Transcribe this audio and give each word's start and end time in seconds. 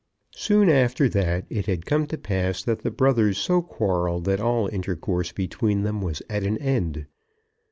Soon 0.35 0.67
after 0.67 1.07
that 1.09 1.45
it 1.51 1.67
had 1.67 1.85
come 1.85 2.07
to 2.07 2.17
pass 2.17 2.63
that 2.63 2.79
the 2.81 2.89
brothers 2.89 3.37
so 3.37 3.61
quarrelled 3.61 4.25
that 4.25 4.39
all 4.39 4.65
intercourse 4.65 5.31
between 5.31 5.83
them 5.83 6.01
was 6.01 6.23
at 6.27 6.41
an 6.43 6.57
end. 6.57 7.05